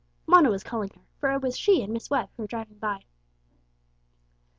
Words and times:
Mona 0.25 0.49
was 0.49 0.63
calling 0.63 0.89
her, 0.95 1.01
for 1.19 1.31
it 1.31 1.43
was 1.43 1.55
she 1.55 1.83
and 1.83 1.93
Miss 1.93 2.09
Webb 2.09 2.29
who 2.35 2.41
were 2.41 2.47
driving 2.47 2.79
by. 2.79 3.03